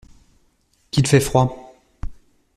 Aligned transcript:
Qu’il 0.89 1.05
fait 1.07 1.19
froid! 1.19 1.75